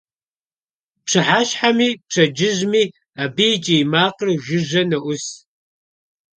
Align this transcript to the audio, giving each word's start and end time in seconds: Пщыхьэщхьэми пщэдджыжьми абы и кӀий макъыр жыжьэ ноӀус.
Пщыхьэщхьэми 1.05 1.89
пщэдджыжьми 2.07 2.83
абы 3.23 3.45
и 3.53 3.57
кӀий 3.63 3.83
макъыр 3.91 4.29
жыжьэ 4.45 4.83
ноӀус. 4.89 5.25